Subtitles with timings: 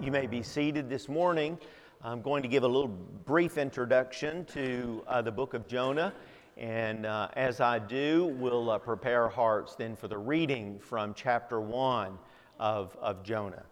[0.00, 1.58] You may be seated this morning.
[2.02, 6.14] I'm going to give a little brief introduction to uh, the book of Jonah.
[6.56, 11.60] And uh, as I do, we'll uh, prepare hearts then for the reading from chapter
[11.60, 12.16] 1
[12.58, 13.64] of, of Jonah.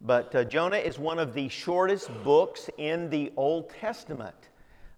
[0.00, 4.50] But uh, Jonah is one of the shortest books in the Old Testament.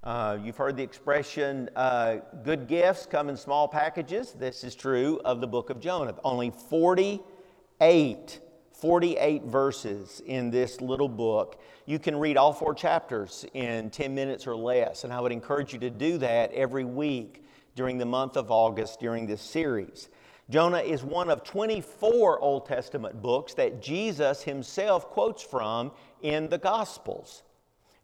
[0.04, 4.32] Uh, you've heard the expression, uh, good gifts come in small packages.
[4.32, 6.14] This is true of the book of Jonah.
[6.22, 8.40] Only 48
[8.76, 11.58] 48 verses in this little book.
[11.86, 15.72] You can read all four chapters in 10 minutes or less, and I would encourage
[15.72, 17.42] you to do that every week
[17.74, 20.10] during the month of August during this series.
[20.50, 25.90] Jonah is one of 24 Old Testament books that Jesus himself quotes from
[26.20, 27.42] in the Gospels.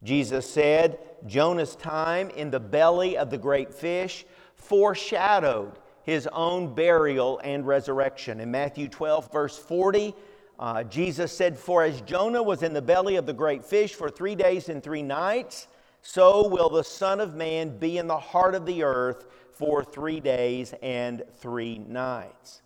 [0.02, 7.40] Jesus said, Jonah's time in the belly of the great fish foreshadowed his own burial
[7.44, 8.40] and resurrection.
[8.40, 10.14] In Matthew 12, verse 40,
[10.62, 14.08] uh, Jesus said, For as Jonah was in the belly of the great fish for
[14.08, 15.66] three days and three nights,
[16.02, 20.20] so will the Son of Man be in the heart of the earth for three
[20.20, 22.62] days and three nights.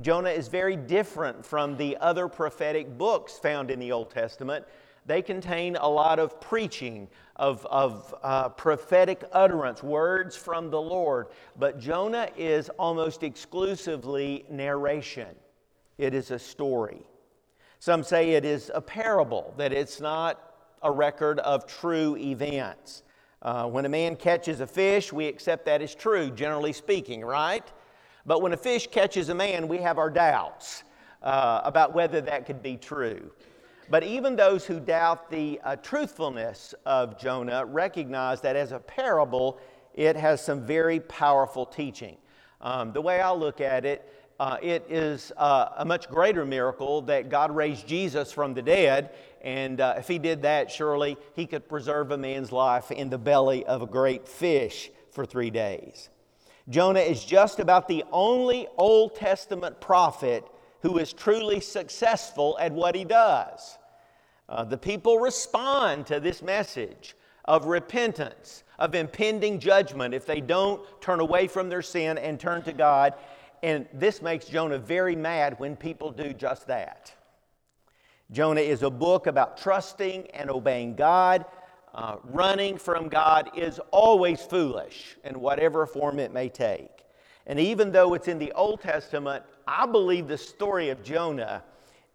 [0.00, 4.64] Jonah is very different from the other prophetic books found in the Old Testament.
[5.04, 11.26] They contain a lot of preaching, of, of uh, prophetic utterance, words from the Lord.
[11.58, 15.36] But Jonah is almost exclusively narration,
[15.98, 17.04] it is a story.
[17.80, 23.02] Some say it is a parable, that it's not a record of true events.
[23.40, 27.64] Uh, when a man catches a fish, we accept that as true, generally speaking, right?
[28.26, 30.82] But when a fish catches a man, we have our doubts
[31.22, 33.30] uh, about whether that could be true.
[33.90, 39.58] But even those who doubt the uh, truthfulness of Jonah recognize that as a parable,
[39.94, 42.16] it has some very powerful teaching.
[42.60, 47.02] Um, the way I look at it, uh, it is uh, a much greater miracle
[47.02, 49.10] that God raised Jesus from the dead.
[49.42, 53.18] And uh, if He did that, surely He could preserve a man's life in the
[53.18, 56.08] belly of a great fish for three days.
[56.68, 60.44] Jonah is just about the only Old Testament prophet
[60.82, 63.78] who is truly successful at what he does.
[64.48, 70.82] Uh, the people respond to this message of repentance, of impending judgment if they don't
[71.00, 73.14] turn away from their sin and turn to God.
[73.62, 77.12] And this makes Jonah very mad when people do just that.
[78.30, 81.46] Jonah is a book about trusting and obeying God.
[81.94, 86.90] Uh, running from God is always foolish in whatever form it may take.
[87.46, 91.64] And even though it's in the Old Testament, I believe the story of Jonah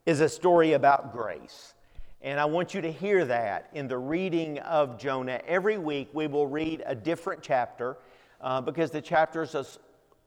[0.06, 1.74] is a story about grace.
[2.22, 5.42] And I want you to hear that in the reading of Jonah.
[5.48, 7.98] Every week we will read a different chapter
[8.40, 9.56] uh, because the chapters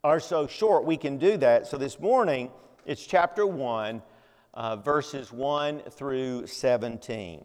[0.07, 1.67] are so short, we can do that.
[1.67, 2.51] So this morning,
[2.85, 4.01] it's chapter 1,
[4.55, 7.45] uh, verses 1 through 17.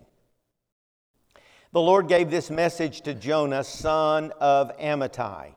[1.74, 5.56] The Lord gave this message to Jonah, son of Amittai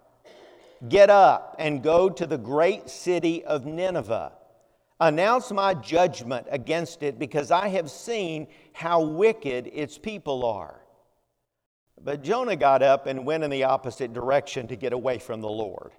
[0.88, 4.32] Get up and go to the great city of Nineveh.
[4.98, 10.80] Announce my judgment against it because I have seen how wicked its people are.
[12.02, 15.50] But Jonah got up and went in the opposite direction to get away from the
[15.50, 15.92] Lord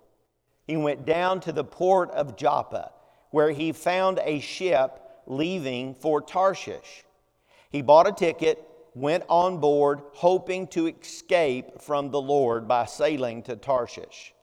[0.65, 2.91] he went down to the port of Joppa,
[3.29, 7.03] where he found a ship leaving for Tarshish.
[7.69, 13.43] He bought a ticket, went on board, hoping to escape from the Lord by sailing
[13.43, 14.33] to Tarshish.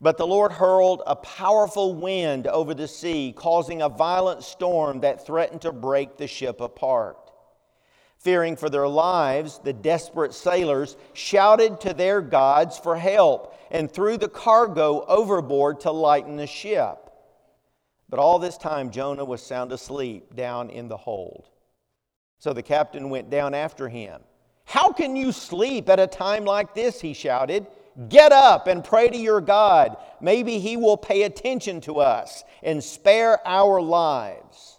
[0.00, 5.24] But the Lord hurled a powerful wind over the sea, causing a violent storm that
[5.24, 7.25] threatened to break the ship apart.
[8.26, 14.16] Fearing for their lives, the desperate sailors shouted to their gods for help and threw
[14.16, 17.08] the cargo overboard to lighten the ship.
[18.08, 21.44] But all this time, Jonah was sound asleep down in the hold.
[22.40, 24.22] So the captain went down after him.
[24.64, 27.00] How can you sleep at a time like this?
[27.00, 27.68] He shouted.
[28.08, 29.98] Get up and pray to your God.
[30.20, 34.75] Maybe he will pay attention to us and spare our lives.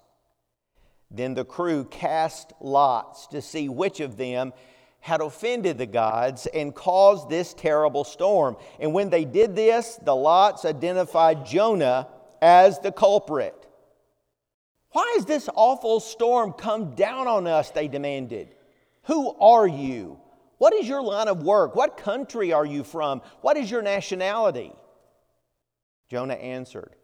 [1.10, 4.54] Then the crew cast lots to see which of them
[5.00, 8.58] had offended the gods and caused this terrible storm.
[8.80, 12.10] And when they did this, the lots identified Jonah
[12.42, 13.68] as the culprit.
[14.92, 17.70] Why has this awful storm come down on us?
[17.72, 18.56] They demanded.
[19.04, 20.20] Who are you?
[20.58, 21.76] What is your line of work?
[21.76, 23.22] What country are you from?
[23.42, 24.74] What is your nationality?
[26.10, 26.97] Jonah answered,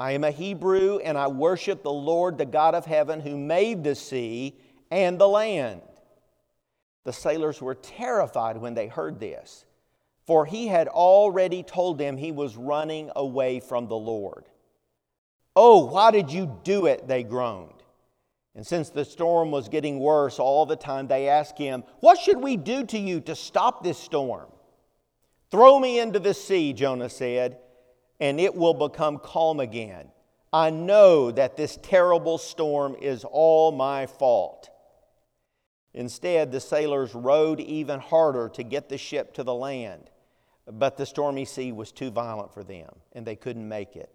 [0.00, 3.84] I am a Hebrew and I worship the Lord, the God of heaven, who made
[3.84, 4.56] the sea
[4.90, 5.82] and the land.
[7.04, 9.66] The sailors were terrified when they heard this,
[10.26, 14.46] for he had already told them he was running away from the Lord.
[15.54, 17.06] Oh, why did you do it?
[17.06, 17.82] They groaned.
[18.54, 22.38] And since the storm was getting worse all the time, they asked him, What should
[22.38, 24.48] we do to you to stop this storm?
[25.50, 27.58] Throw me into the sea, Jonah said,
[28.20, 30.08] and it will become calm again.
[30.52, 34.68] I know that this terrible storm is all my fault.
[35.94, 40.10] Instead, the sailors rowed even harder to get the ship to the land,
[40.70, 44.12] but the stormy sea was too violent for them, and they couldn't make it.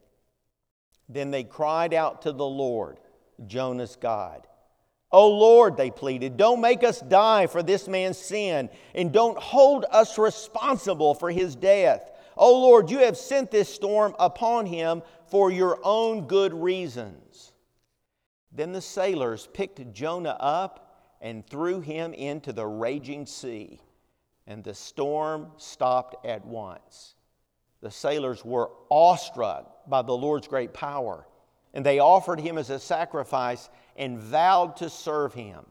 [1.09, 2.99] Then they cried out to the Lord
[3.45, 4.47] Jonah's God.
[5.11, 9.85] Oh Lord, they pleaded, don't make us die for this man's sin, and don't hold
[9.91, 12.09] us responsible for his death.
[12.37, 17.53] Oh Lord, you have sent this storm upon him for your own good reasons.
[18.51, 23.79] Then the sailors picked Jonah up and threw him into the raging sea,
[24.47, 27.15] and the storm stopped at once.
[27.81, 31.25] The sailors were awestruck by the Lord's great power
[31.75, 35.65] and they offered him as a sacrifice and vowed to serve him.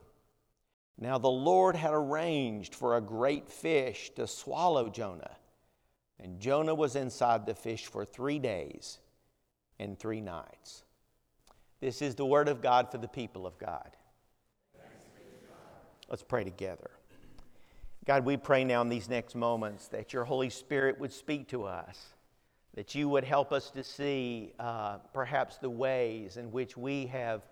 [0.99, 5.37] Now the Lord had arranged for a great fish to swallow Jonah,
[6.25, 8.99] and Jonah was inside the fish for three days
[9.79, 10.82] and three nights.
[11.81, 13.91] This is the word of God for the people of God.
[16.09, 16.91] Let's pray together.
[18.05, 21.65] God, we pray now in these next moments that your Holy Spirit would speak to
[21.65, 22.15] us
[22.75, 27.43] that you would help us to see uh, perhaps the ways in which we have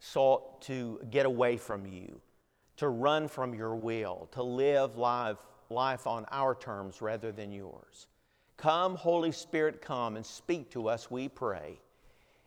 [0.00, 2.20] sought to get away from you,
[2.76, 5.38] to run from your will, to live life,
[5.70, 8.08] life on our terms rather than yours.
[8.56, 11.80] Come, Holy Spirit, come and speak to us, we pray.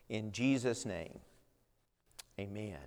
[0.10, 1.20] In Jesus' name,
[2.40, 2.80] amen.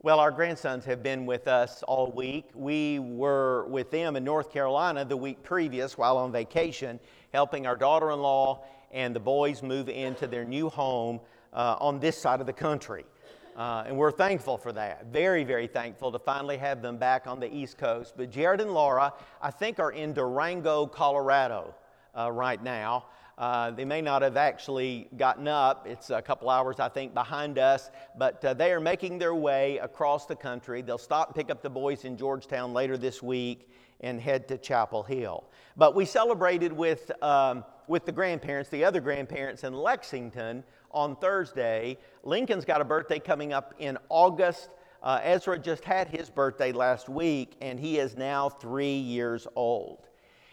[0.00, 2.50] Well, our grandsons have been with us all week.
[2.54, 7.00] We were with them in North Carolina the week previous while on vacation,
[7.32, 11.20] helping our daughter in law and the boys move into their new home
[11.54, 13.06] uh, on this side of the country.
[13.56, 15.06] Uh, and we're thankful for that.
[15.06, 18.14] Very, very thankful to finally have them back on the East Coast.
[18.16, 21.74] But Jared and Laura, I think, are in Durango, Colorado
[22.18, 23.06] uh, right now.
[23.36, 25.86] Uh, they may not have actually gotten up.
[25.88, 29.78] It's a couple hours, I think, behind us, but uh, they are making their way
[29.78, 30.82] across the country.
[30.82, 33.68] They'll stop and pick up the boys in Georgetown later this week
[34.00, 35.44] and head to Chapel Hill.
[35.76, 40.62] But we celebrated with, um, with the grandparents, the other grandparents in Lexington
[40.94, 41.98] on Thursday.
[42.22, 44.70] Lincoln's got a birthday coming up in August.
[45.02, 50.08] Uh, Ezra just had his birthday last week, and he is now three years old.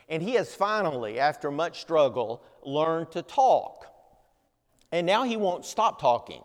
[0.09, 3.85] And he has finally, after much struggle, learned to talk.
[4.91, 6.41] And now he won't stop talking.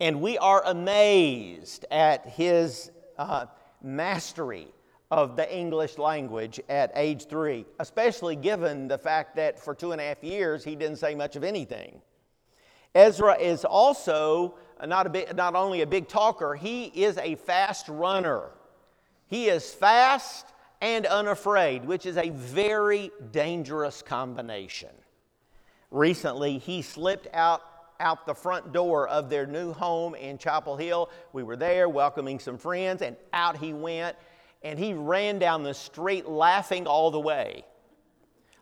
[0.00, 3.46] And we are amazed at his uh,
[3.82, 4.68] mastery
[5.10, 10.00] of the English language at age three, especially given the fact that for two and
[10.00, 12.00] a half years he didn't say much of anything.
[12.94, 14.54] Ezra is also
[14.86, 18.50] not, a big, not only a big talker, he is a fast runner.
[19.28, 20.46] He is fast
[20.80, 24.90] and unafraid, which is a very dangerous combination.
[25.90, 27.62] Recently, he slipped out
[28.02, 31.08] out the front door of their new home in Chapel Hill.
[31.32, 34.16] We were there welcoming some friends, and out he went,
[34.62, 37.64] and he ran down the street laughing all the way.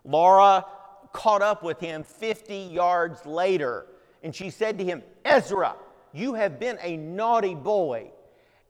[0.04, 0.64] Laura
[1.12, 3.86] caught up with him 50 yards later,
[4.22, 5.76] and she said to him, Ezra,
[6.12, 8.10] you have been a naughty boy.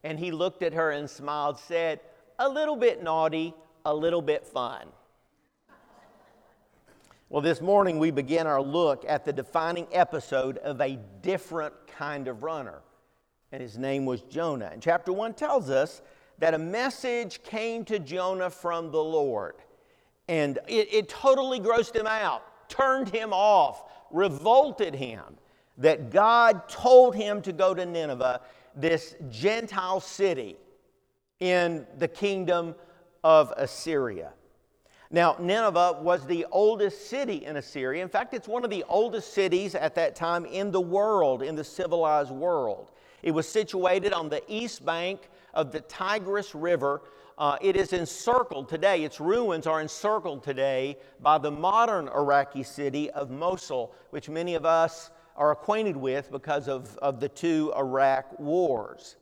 [0.03, 1.99] And he looked at her and smiled, said,
[2.39, 3.53] a little bit naughty,
[3.85, 4.87] a little bit fun.
[7.29, 12.27] Well, this morning we begin our look at the defining episode of a different kind
[12.27, 12.81] of runner,
[13.51, 14.69] and his name was Jonah.
[14.73, 16.01] And chapter 1 tells us
[16.39, 19.55] that a message came to Jonah from the Lord,
[20.27, 25.37] and it, it totally grossed him out, turned him off, revolted him
[25.81, 28.41] that God told him to go to Nineveh,
[28.75, 30.55] this Gentile city
[31.39, 32.75] in the kingdom
[33.23, 34.31] of Assyria.
[35.09, 38.01] Now, Nineveh was the oldest city in Assyria.
[38.01, 41.55] In fact, it's one of the oldest cities at that time in the world, in
[41.55, 42.91] the civilized world.
[43.21, 47.01] It was situated on the east bank of the Tigris River.
[47.37, 53.09] Uh, it is encircled today, its ruins are encircled today by the modern Iraqi city
[53.11, 55.11] of Mosul, which many of us
[55.41, 59.15] are acquainted with because of, of the two Iraq wars.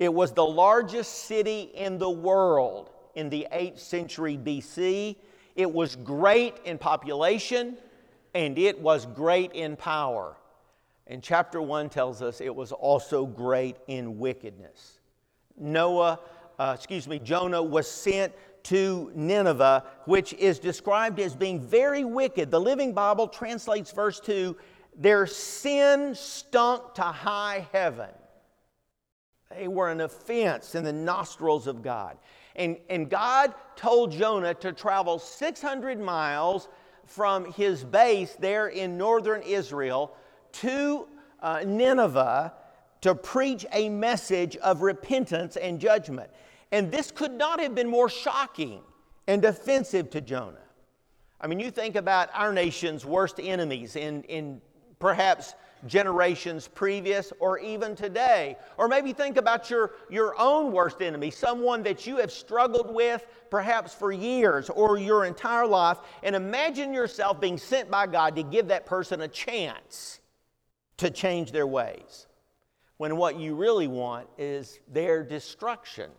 [0.00, 5.14] It was the largest city in the world in the 8th century BC.
[5.54, 7.76] It was great in population
[8.34, 10.36] and it was great in power.
[11.06, 14.98] And chapter 1 tells us it was also great in wickedness.
[15.56, 16.18] Noah,
[16.58, 18.32] uh, excuse me, Jonah was sent
[18.64, 22.50] to Nineveh, which is described as being very wicked.
[22.50, 24.56] The Living Bible translates verse 2
[24.96, 28.10] their sin stunk to high heaven.
[29.50, 32.16] They were an offense in the nostrils of God.
[32.56, 36.68] And, and God told Jonah to travel 600 miles
[37.04, 40.16] from his base there in northern Israel
[40.52, 41.06] to
[41.40, 42.54] uh, Nineveh
[43.02, 46.30] to preach a message of repentance and judgment.
[46.72, 48.80] And this could not have been more shocking
[49.26, 50.58] and offensive to Jonah.
[51.40, 54.60] I mean, you think about our nation's worst enemies in, in
[54.98, 55.54] perhaps
[55.86, 58.56] generations previous or even today.
[58.78, 63.24] Or maybe think about your, your own worst enemy, someone that you have struggled with
[63.50, 68.42] perhaps for years or your entire life, and imagine yourself being sent by God to
[68.42, 70.20] give that person a chance
[70.96, 72.26] to change their ways.
[72.96, 76.10] When what you really want is their destruction.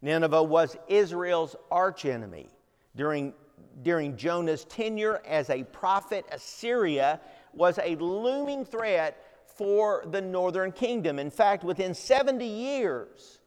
[0.00, 2.48] Nineveh was Israel's archenemy.
[2.94, 3.34] During,
[3.82, 7.20] during Jonah's tenure as a prophet, Assyria
[7.56, 9.22] was a looming threat
[9.56, 11.18] for the northern kingdom.
[11.18, 13.40] In fact, within 70 years,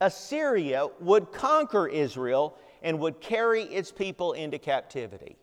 [0.00, 5.36] Assyria would conquer Israel and would carry its people into captivity.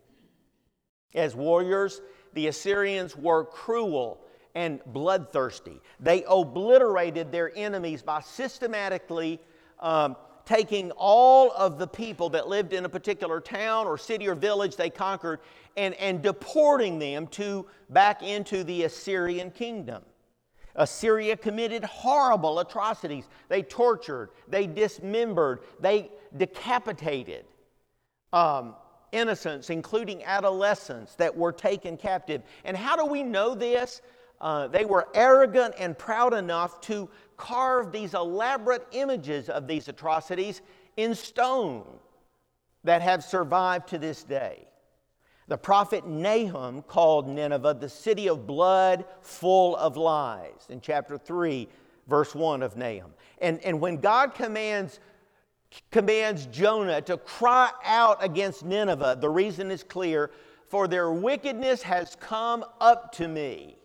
[1.15, 2.01] As warriors,
[2.33, 4.21] the Assyrians were cruel
[4.55, 5.79] and bloodthirsty.
[5.99, 9.39] They obliterated their enemies by systematically
[9.79, 10.15] um,
[10.49, 14.75] taking all of the people that lived in a particular town or city or village
[14.75, 15.39] they conquered
[15.77, 20.01] and, and deporting them to back into the Assyrian kingdom.
[20.75, 23.25] Assyria committed horrible atrocities.
[23.47, 27.45] They tortured, they dismembered, they decapitated
[28.33, 28.73] um,
[29.11, 32.41] innocents, including adolescents that were taken captive.
[32.63, 34.01] And how do we know this?
[34.41, 40.61] Uh, they were arrogant and proud enough to carve these elaborate images of these atrocities
[40.97, 41.85] in stone
[42.83, 44.65] that have survived to this day.
[45.47, 51.67] The prophet Nahum called Nineveh the city of blood full of lies in chapter 3,
[52.07, 53.13] verse 1 of Nahum.
[53.39, 54.99] And, and when God commands,
[55.91, 60.31] commands Jonah to cry out against Nineveh, the reason is clear
[60.67, 63.78] for their wickedness has come up to me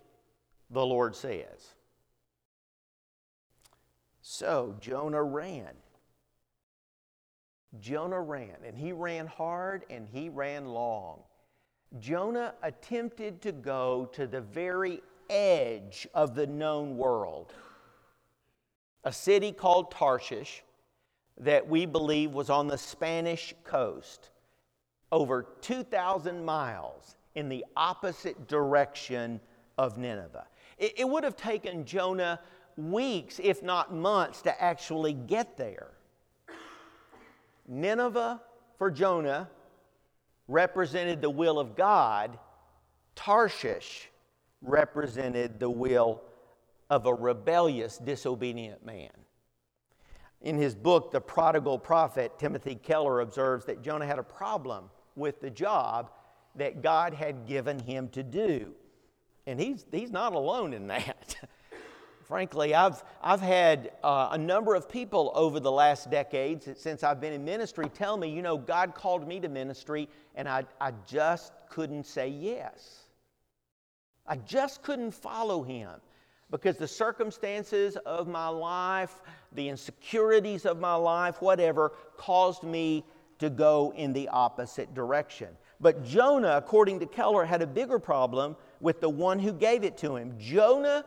[0.71, 1.75] the Lord says.
[4.23, 5.71] So Jonah ran.
[7.81, 11.21] Jonah ran, and he ran hard and he ran long.
[11.99, 17.53] Jonah attempted to go to the very edge of the known world,
[19.05, 20.63] a city called Tarshish
[21.39, 24.31] that we believe was on the Spanish coast,
[25.11, 29.41] over 2,000 miles in the opposite direction
[29.79, 30.47] of Nineveh.
[30.79, 32.41] It, it would have taken Jonah
[32.77, 35.93] weeks, if not months, to actually get there.
[37.67, 38.41] Nineveh
[38.77, 39.49] for Jonah
[40.49, 42.39] represented the will of God,
[43.15, 44.11] Tarshish
[44.61, 46.23] represented the will
[46.91, 49.11] of a rebellious, disobedient man.
[50.43, 55.41] In his book, The Prodigal Prophet, Timothy Keller observes that Jonah had a problem with
[55.41, 56.11] the job
[56.57, 58.75] that God had given him to do.
[59.47, 61.37] And he's, he's not alone in that.
[62.27, 67.21] Frankly, I've, I've had uh, a number of people over the last decades since I've
[67.21, 70.93] been in ministry tell me, you know, God called me to ministry and I, I
[71.07, 73.05] just couldn't say yes.
[74.27, 75.91] I just couldn't follow Him
[76.51, 79.21] because the circumstances of my life,
[79.53, 83.05] the insecurities of my life, whatever, caused me
[83.39, 85.49] to go in the opposite direction.
[85.81, 89.97] But Jonah, according to Keller, had a bigger problem with the one who gave it
[89.97, 90.35] to him.
[90.39, 91.07] Jonah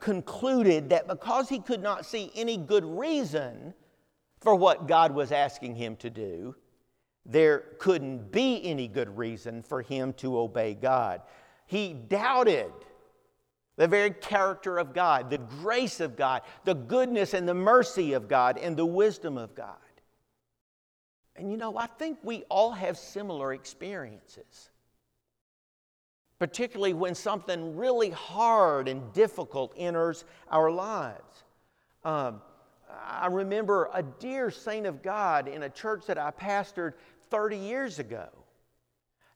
[0.00, 3.74] concluded that because he could not see any good reason
[4.40, 6.56] for what God was asking him to do,
[7.26, 11.20] there couldn't be any good reason for him to obey God.
[11.66, 12.72] He doubted
[13.76, 18.26] the very character of God, the grace of God, the goodness and the mercy of
[18.26, 19.76] God, and the wisdom of God.
[21.36, 24.70] And you know, I think we all have similar experiences,
[26.38, 31.44] particularly when something really hard and difficult enters our lives.
[32.04, 32.40] Um,
[33.06, 36.94] I remember a dear saint of God in a church that I pastored
[37.30, 38.28] 30 years ago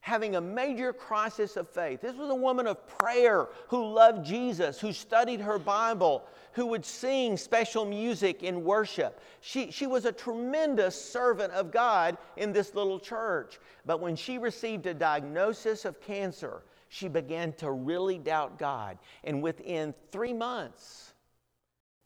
[0.03, 2.01] having a major crisis of faith.
[2.01, 6.83] This was a woman of prayer who loved Jesus, who studied her Bible, who would
[6.83, 9.21] sing special music in worship.
[9.39, 13.61] She, she was a tremendous servant of God in this little church.
[13.85, 18.99] But when she received a diagnosis of cancer, she began to really doubt God.
[19.23, 21.13] And within three months,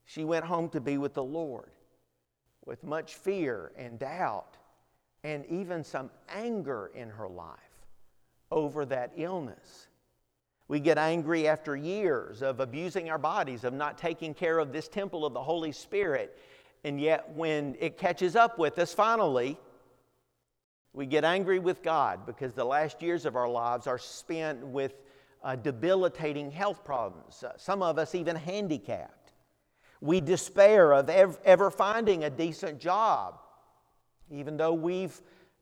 [0.05, 1.71] she went home to be with the Lord
[2.65, 4.55] with much fear and doubt
[5.25, 7.57] and even some anger in her life
[8.49, 9.87] over that illness.
[10.69, 14.87] We get angry after years of abusing our bodies, of not taking care of this
[14.87, 16.39] temple of the Holy Spirit.
[16.85, 19.59] And yet, when it catches up with us finally,
[20.97, 24.95] we get angry with God because the last years of our lives are spent with
[25.43, 29.33] uh, debilitating health problems, uh, some of us even handicapped.
[30.01, 33.37] We despair of ev- ever finding a decent job,
[34.31, 35.21] even though we've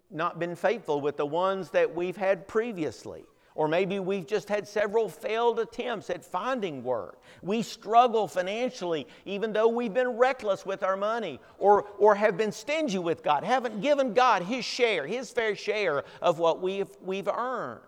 [0.09, 3.25] not been faithful with the ones that we've had previously.
[3.55, 7.21] Or maybe we've just had several failed attempts at finding work.
[7.41, 12.51] We struggle financially, even though we've been reckless with our money or, or have been
[12.51, 17.29] stingy with God, haven't given God His share, His fair share of what we've, we've
[17.29, 17.79] earned.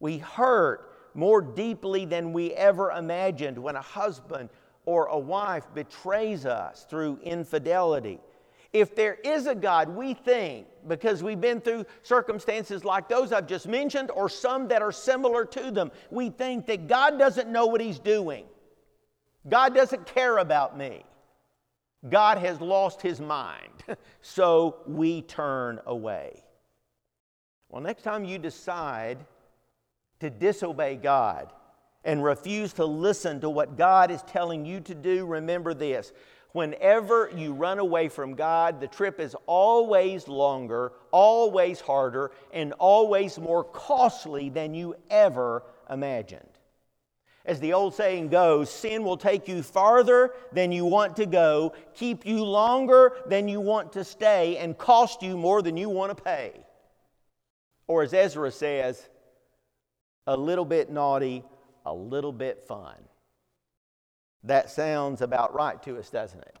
[0.00, 4.48] We hurt more deeply than we ever imagined when a husband
[4.84, 8.18] or a wife betrays us through infidelity
[8.72, 13.46] if there is a God, we think, because we've been through circumstances like those I've
[13.46, 17.66] just mentioned, or some that are similar to them, we think that God doesn't know
[17.66, 18.44] what He's doing.
[19.48, 21.04] God doesn't care about me.
[22.08, 23.84] God has lost His mind.
[24.22, 26.44] so we turn away.
[27.68, 29.18] Well, next time you decide
[30.20, 31.52] to disobey God
[32.04, 36.12] and refuse to listen to what God is telling you to do, remember this
[36.52, 43.38] Whenever you run away from God, the trip is always longer, always harder, and always
[43.38, 46.48] more costly than you ever imagined.
[47.44, 51.72] As the old saying goes, sin will take you farther than you want to go,
[51.94, 56.16] keep you longer than you want to stay, and cost you more than you want
[56.16, 56.52] to pay.
[57.86, 59.08] Or as Ezra says,
[60.26, 61.44] a little bit naughty,
[61.86, 62.96] a little bit fun.
[64.44, 66.56] That sounds about right to us, doesn't it?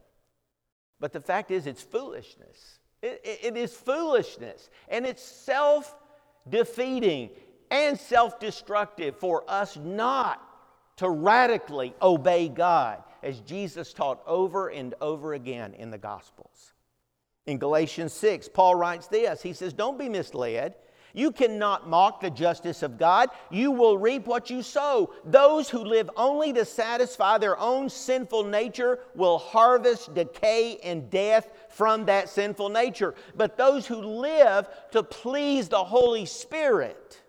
[0.98, 2.78] But the fact is, it's foolishness.
[3.02, 4.68] it, it, it is foolishness.
[4.88, 5.94] And it's self
[6.48, 7.30] defeating
[7.70, 10.46] and self destructive for us not
[10.96, 16.74] to radically obey God, as Jesus taught over and over again in the Gospels.
[17.46, 20.74] In Galatians 6, Paul writes this He says, Don't be misled.
[21.12, 23.30] You cannot mock the justice of God.
[23.50, 25.12] You will reap what you sow.
[25.24, 31.48] Those who live only to satisfy their own sinful nature will harvest decay and death
[31.70, 33.14] from that sinful nature.
[33.36, 37.22] But those who live to please the Holy Spirit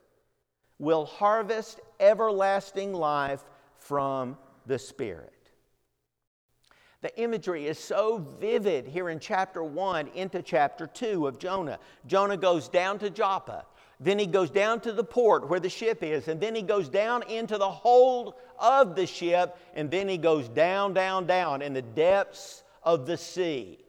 [0.77, 3.43] will harvest everlasting life
[3.77, 5.33] from the Spirit.
[7.01, 11.79] The imagery is so vivid here in chapter 1 into chapter 2 of Jonah.
[12.05, 13.65] Jonah goes down to Joppa.
[14.03, 16.89] Then he goes down to the port where the ship is, and then he goes
[16.89, 21.73] down into the hold of the ship, and then he goes down, down, down in
[21.73, 23.85] the depths of the sea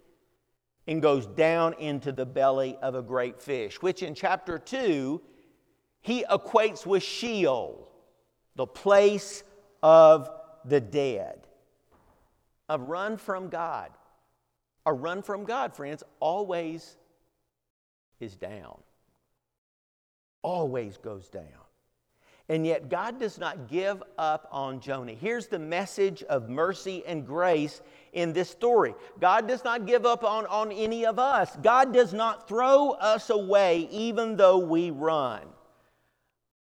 [0.86, 5.18] and goes down into the belly of a great fish, which in chapter 2
[6.02, 7.88] he equates with Sheol,
[8.54, 9.44] the place
[9.82, 10.28] of
[10.66, 11.46] the dead.
[12.68, 13.90] A run from God.
[14.84, 16.98] A run from God, friends, always
[18.20, 18.82] is down
[20.42, 21.44] always goes down.
[22.48, 25.12] And yet, God does not give up on Jonah.
[25.12, 27.80] Here's the message of mercy and grace
[28.12, 32.12] in this story God does not give up on, on any of us, God does
[32.12, 35.42] not throw us away even though we run.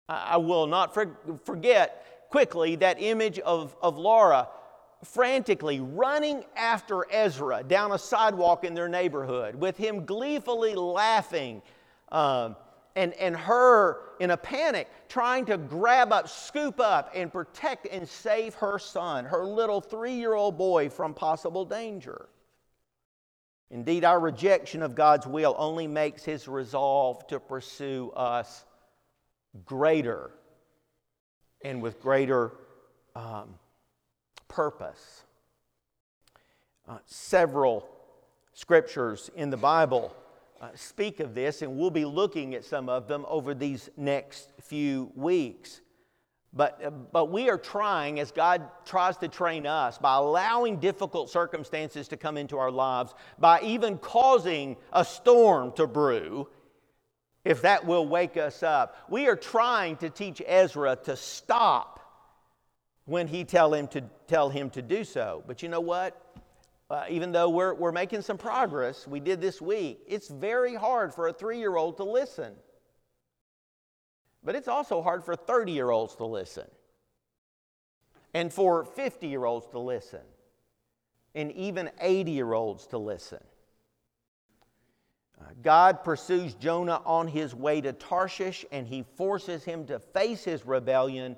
[0.08, 4.48] I will not for, forget quickly that image of, of Laura
[5.04, 11.62] frantically running after Ezra down a sidewalk in their neighborhood, with him gleefully laughing.
[12.10, 12.56] Um,
[12.96, 18.08] and, and her in a panic trying to grab up, scoop up, and protect and
[18.08, 22.28] save her son, her little three year old boy, from possible danger.
[23.70, 28.64] Indeed, our rejection of God's will only makes his resolve to pursue us
[29.64, 30.30] greater
[31.64, 32.52] and with greater
[33.14, 33.54] um,
[34.48, 35.24] purpose.
[36.88, 37.86] Uh, several
[38.52, 40.14] scriptures in the Bible
[40.60, 44.52] uh, speak of this, and we'll be looking at some of them over these next
[44.60, 45.80] few weeks.
[46.52, 51.28] But, uh, but we are trying, as God tries to train us, by allowing difficult
[51.28, 56.48] circumstances to come into our lives, by even causing a storm to brew,
[57.44, 58.96] if that will wake us up.
[59.08, 62.00] We are trying to teach Ezra to stop
[63.04, 65.44] when he tell him to tell him to do so.
[65.46, 66.20] But you know what?
[66.88, 71.12] Uh, even though we're, we're making some progress, we did this week, it's very hard
[71.12, 72.54] for a three year old to listen.
[74.44, 76.68] But it's also hard for 30 year olds to listen,
[78.32, 80.20] and for 50 year olds to listen,
[81.34, 83.42] and even 80 year olds to listen.
[85.40, 90.44] Uh, God pursues Jonah on his way to Tarshish and he forces him to face
[90.44, 91.36] his rebellion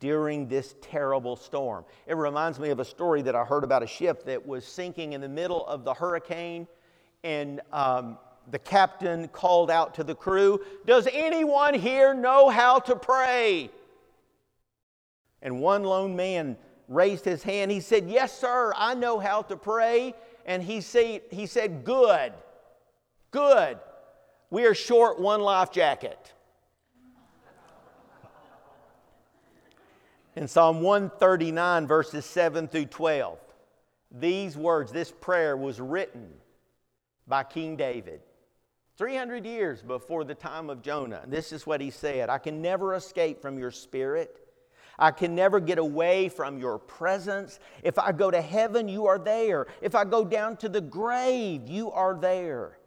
[0.00, 1.84] during this terrible storm.
[2.06, 5.12] It reminds me of a story that I heard about a ship that was sinking
[5.12, 6.66] in the middle of the hurricane,
[7.22, 8.18] and um,
[8.50, 13.70] the captain called out to the crew, Does anyone here know how to pray?
[15.42, 16.56] And one lone man
[16.88, 17.70] raised his hand.
[17.70, 20.14] He said, Yes, sir, I know how to pray.
[20.46, 22.32] And he, say, he said, Good,
[23.30, 23.78] good.
[24.50, 26.32] We are short one life jacket.
[30.36, 33.38] In Psalm 139, verses 7 through 12,
[34.10, 36.28] these words, this prayer was written
[37.28, 38.20] by King David
[38.96, 41.22] 300 years before the time of Jonah.
[41.26, 44.40] This is what he said I can never escape from your spirit.
[44.96, 47.58] I can never get away from your presence.
[47.82, 49.66] If I go to heaven, you are there.
[49.80, 52.78] If I go down to the grave, you are there.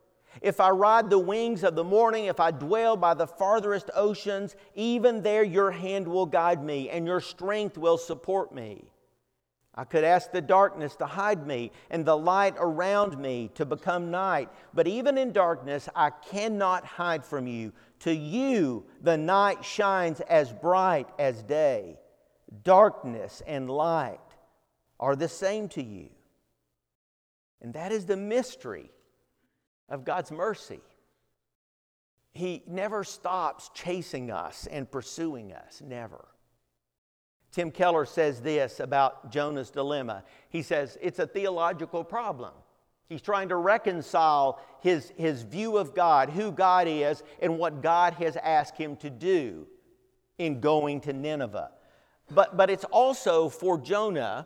[0.41, 4.55] If I ride the wings of the morning, if I dwell by the farthest oceans,
[4.75, 8.91] even there your hand will guide me and your strength will support me.
[9.79, 14.09] I could ask the darkness to hide me and the light around me to become
[14.09, 14.49] night.
[14.73, 17.73] But even in darkness, I cannot hide from you.
[17.99, 21.99] To you, the night shines as bright as day.
[22.63, 24.19] Darkness and light
[24.99, 26.09] are the same to you.
[27.61, 28.89] And that is the mystery
[29.89, 30.79] of God's mercy.
[32.33, 36.27] He never stops chasing us and pursuing us, never.
[37.51, 40.23] Tim Keller says this about Jonah's dilemma.
[40.49, 42.53] He says it's a theological problem.
[43.09, 48.13] He's trying to reconcile his, his view of God, who God is, and what God
[48.15, 49.65] has asked him to do
[50.37, 51.71] in going to Nineveh.
[52.29, 54.45] But, but it's also for Jonah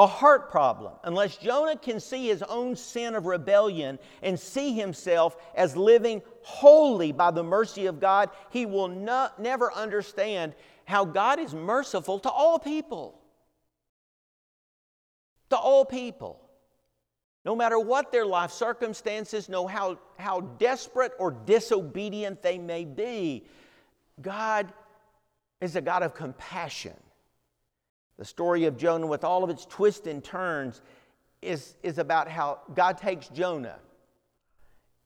[0.00, 0.94] a heart problem.
[1.04, 7.12] Unless Jonah can see his own sin of rebellion and see himself as living wholly
[7.12, 10.54] by the mercy of God, he will not, never understand
[10.86, 13.20] how God is merciful to all people.
[15.50, 16.40] To all people.
[17.44, 23.44] No matter what their life circumstances, no how, how desperate or disobedient they may be,
[24.22, 24.72] God
[25.60, 26.96] is a God of compassion.
[28.20, 30.82] The story of Jonah, with all of its twists and turns,
[31.40, 33.78] is, is about how God takes Jonah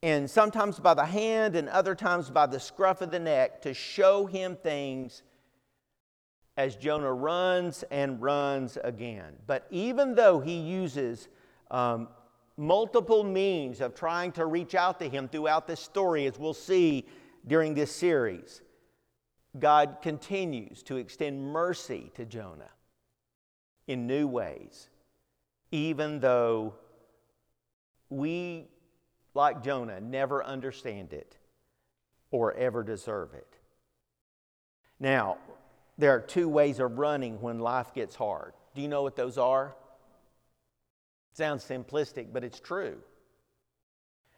[0.03, 3.72] and sometimes by the hand and other times by the scruff of the neck to
[3.72, 5.22] show him things
[6.57, 9.37] as Jonah runs and runs again.
[9.46, 11.29] But even though he uses
[11.70, 12.09] um,
[12.57, 17.07] multiple means of trying to reach out to him throughout this story, as we'll see
[17.46, 18.61] during this series,
[19.57, 22.70] God continues to extend mercy to Jonah
[23.87, 24.88] in new ways,
[25.70, 26.75] even though
[28.09, 28.66] we,
[29.35, 31.37] like Jonah, never understand it
[32.31, 33.59] or ever deserve it.
[34.99, 35.38] Now,
[35.99, 38.55] there are two ways of running when life gets hard.
[38.75, 39.75] Do you know what those are?
[41.35, 42.97] sounds simplistic, but it's true.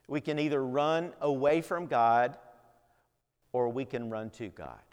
[0.09, 2.39] We can either run away from God
[3.53, 4.86] or we can run to God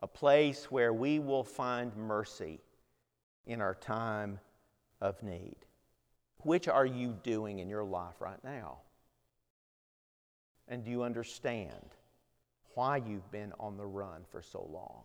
[0.00, 2.60] a place where we will find mercy
[3.46, 4.38] in our time
[5.00, 5.56] of need.
[6.38, 8.78] Which are you doing in your life right now?
[10.68, 11.96] And do you understand
[12.74, 15.02] why you've been on the run for so long?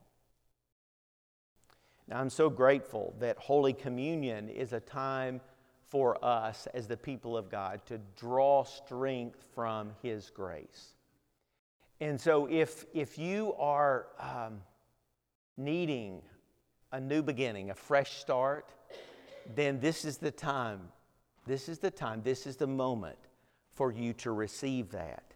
[2.07, 5.39] Now, I'm so grateful that Holy Communion is a time
[5.87, 10.95] for us as the people of God to draw strength from His grace.
[12.01, 14.59] And so, if, if you are um,
[15.57, 16.21] needing
[16.91, 18.71] a new beginning, a fresh start,
[19.55, 20.81] then this is the time.
[21.45, 22.21] This is the time.
[22.23, 23.17] This is the moment
[23.71, 25.33] for you to receive that.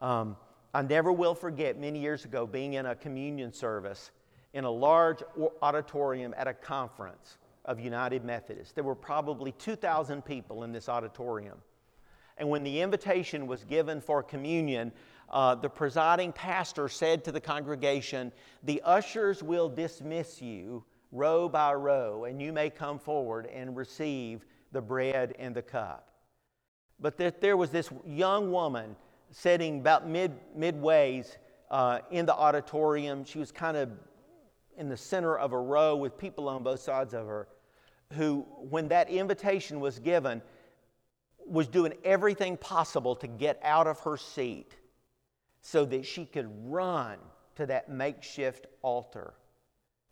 [0.00, 0.36] Um,
[0.74, 4.10] I never will forget many years ago being in a communion service
[4.52, 5.22] in a large
[5.62, 8.72] auditorium at a conference of United Methodists.
[8.72, 11.58] There were probably 2,000 people in this auditorium.
[12.38, 14.92] And when the invitation was given for communion,
[15.28, 21.74] uh, the presiding pastor said to the congregation, The ushers will dismiss you row by
[21.74, 26.08] row, and you may come forward and receive the bread and the cup.
[27.00, 28.96] But that there was this young woman
[29.30, 31.36] sitting about mid, midways
[31.70, 33.24] uh, in the auditorium.
[33.24, 33.90] She was kind of
[34.78, 37.48] in the center of a row with people on both sides of her,
[38.12, 40.40] who, when that invitation was given,
[41.46, 44.76] was doing everything possible to get out of her seat
[45.66, 47.18] so that she could run
[47.56, 49.34] to that makeshift altar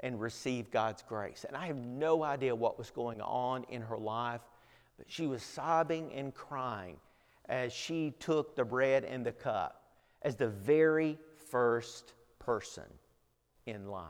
[0.00, 1.44] and receive God's grace.
[1.46, 4.40] And I have no idea what was going on in her life,
[4.98, 6.96] but she was sobbing and crying
[7.48, 9.84] as she took the bread and the cup
[10.22, 11.20] as the very
[11.52, 12.82] first person
[13.66, 14.08] in line.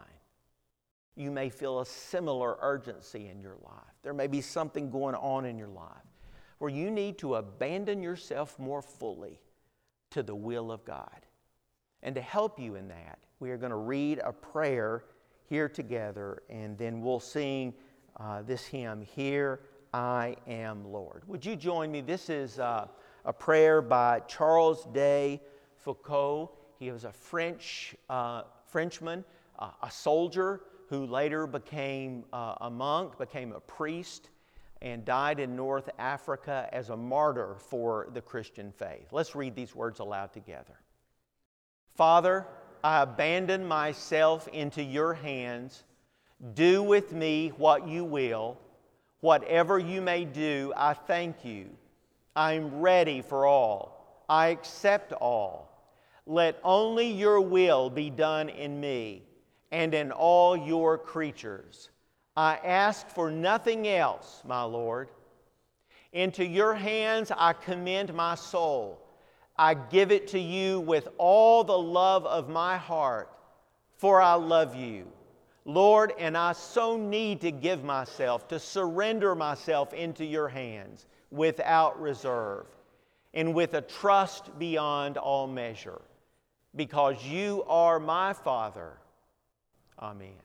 [1.14, 3.94] You may feel a similar urgency in your life.
[4.02, 6.08] There may be something going on in your life
[6.56, 9.42] where you need to abandon yourself more fully
[10.12, 11.23] to the will of God.
[12.04, 15.04] And to help you in that, we are going to read a prayer
[15.48, 17.72] here together, and then we'll sing
[18.20, 19.60] uh, this hymn, Here
[19.94, 21.22] I Am, Lord.
[21.26, 22.02] Would you join me?
[22.02, 22.88] This is uh,
[23.24, 25.40] a prayer by Charles de
[25.82, 26.50] Foucauld.
[26.78, 29.24] He was a French uh, Frenchman,
[29.58, 34.28] uh, a soldier who later became uh, a monk, became a priest,
[34.82, 39.08] and died in North Africa as a martyr for the Christian faith.
[39.10, 40.83] Let's read these words aloud together.
[41.94, 42.46] Father,
[42.82, 45.84] I abandon myself into your hands.
[46.54, 48.58] Do with me what you will.
[49.20, 51.70] Whatever you may do, I thank you.
[52.36, 54.24] I'm ready for all.
[54.28, 55.70] I accept all.
[56.26, 59.22] Let only your will be done in me
[59.70, 61.90] and in all your creatures.
[62.36, 65.08] I ask for nothing else, my Lord.
[66.12, 69.03] Into your hands I commend my soul.
[69.56, 73.30] I give it to you with all the love of my heart,
[73.96, 75.06] for I love you.
[75.64, 82.00] Lord, and I so need to give myself, to surrender myself into your hands without
[82.00, 82.66] reserve
[83.32, 86.02] and with a trust beyond all measure,
[86.76, 88.92] because you are my Father.
[89.98, 90.43] Amen.